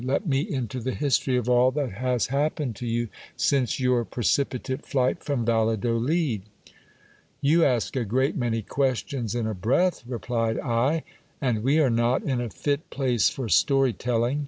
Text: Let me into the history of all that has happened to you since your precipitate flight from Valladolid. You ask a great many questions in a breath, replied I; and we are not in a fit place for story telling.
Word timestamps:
Let 0.03 0.25
me 0.25 0.39
into 0.39 0.79
the 0.79 0.95
history 0.95 1.37
of 1.37 1.47
all 1.47 1.69
that 1.73 1.91
has 1.91 2.25
happened 2.25 2.75
to 2.77 2.87
you 2.87 3.09
since 3.37 3.79
your 3.79 4.03
precipitate 4.03 4.83
flight 4.83 5.23
from 5.23 5.45
Valladolid. 5.45 6.41
You 7.39 7.63
ask 7.63 7.95
a 7.95 8.03
great 8.03 8.35
many 8.35 8.63
questions 8.63 9.35
in 9.35 9.45
a 9.45 9.53
breath, 9.53 10.01
replied 10.07 10.57
I; 10.57 11.03
and 11.39 11.61
we 11.61 11.77
are 11.79 11.91
not 11.91 12.23
in 12.23 12.41
a 12.41 12.49
fit 12.49 12.89
place 12.89 13.29
for 13.29 13.47
story 13.47 13.93
telling. 13.93 14.39